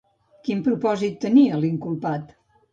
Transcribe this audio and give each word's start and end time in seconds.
Quin 0.47 0.63
propòsit 0.69 1.21
tenia 1.27 1.61
l'inculpat? 1.63 2.37